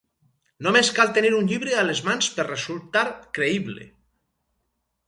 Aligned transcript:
Només 0.67 0.89
cal 0.99 1.11
tenir 1.17 1.31
un 1.41 1.51
llibre 1.51 1.75
a 1.75 1.83
les 1.91 2.01
mans 2.09 2.31
per 2.39 2.49
resultar 2.49 3.05
creïble. 3.39 3.89